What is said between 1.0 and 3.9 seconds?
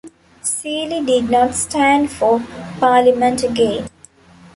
did not stand for Parliament again.